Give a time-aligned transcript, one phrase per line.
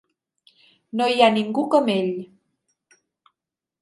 [1.01, 2.11] No hi ha ningú com ell.